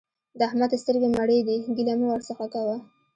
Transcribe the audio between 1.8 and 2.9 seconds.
مه ورڅخه کوه.